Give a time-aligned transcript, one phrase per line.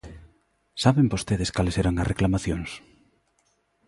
[0.83, 2.71] ¿Saben vostedes cales eran as reclamacións?